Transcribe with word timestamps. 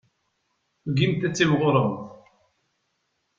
Tugimt 0.81 1.27
ad 1.27 1.33
timɣuremt. 1.35 1.99